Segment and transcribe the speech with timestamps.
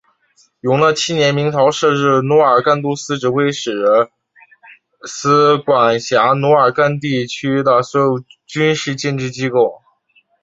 [0.61, 3.85] 永乐七年明朝设置奴儿干都指挥使
[5.05, 9.79] 司管辖奴儿干地区的所有军事建制机构。